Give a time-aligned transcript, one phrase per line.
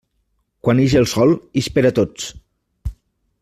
[0.67, 2.33] Quan ix el sol, ix per a tots.